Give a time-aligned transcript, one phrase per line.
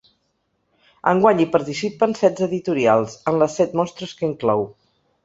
[1.11, 4.65] Enguany hi participen setze editorials, en les set mostres que inclou.